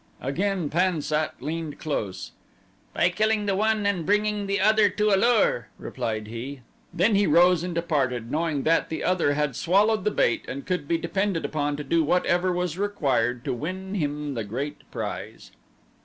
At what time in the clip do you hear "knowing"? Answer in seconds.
8.31-8.63